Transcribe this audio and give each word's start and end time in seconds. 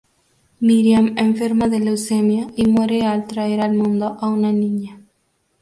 Miriam 0.67 1.13
enferma 1.15 1.69
de 1.69 1.79
leucemia 1.79 2.47
y 2.55 2.65
muere 2.65 3.05
al 3.05 3.27
traer 3.27 3.61
al 3.61 3.75
mundo 3.75 4.17
a 4.19 4.29
una 4.29 4.51
niña. 4.51 4.99